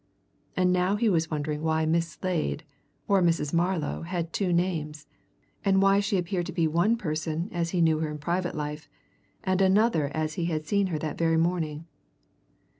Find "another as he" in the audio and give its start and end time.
9.61-10.45